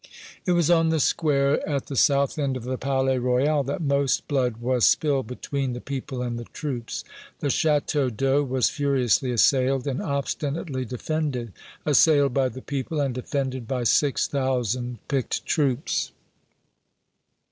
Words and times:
It 0.47 0.53
was 0.53 0.71
on 0.71 0.89
the 0.89 0.99
square 0.99 1.63
at 1.69 1.85
the 1.85 1.95
south 1.95 2.39
end 2.39 2.57
of 2.57 2.63
the 2.63 2.75
Palais 2.79 3.19
Royal 3.19 3.61
that 3.65 3.83
most 3.83 4.27
blood 4.27 4.57
was 4.57 4.83
spilled 4.83 5.27
between 5.27 5.73
the 5.73 5.79
people 5.79 6.23
and 6.23 6.39
the 6.39 6.45
troops. 6.45 7.03
The 7.39 7.49
Château 7.49 8.09
d'Eau 8.09 8.41
was 8.41 8.67
furiously 8.71 9.31
assailed 9.31 9.85
and 9.85 10.01
obstinately 10.01 10.85
defended 10.85 11.53
assailed 11.85 12.33
by 12.33 12.49
the 12.49 12.63
people 12.63 12.99
and 12.99 13.13
defended 13.13 13.67
by 13.67 13.83
six 13.83 14.27
thousand 14.27 14.97
picked 15.07 15.45
troops. 15.45 16.11